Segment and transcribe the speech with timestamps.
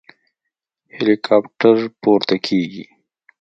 [0.95, 2.85] هليكاپټر پورته کېږي.